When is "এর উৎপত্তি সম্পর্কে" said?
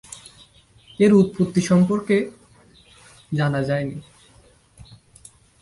0.99-2.17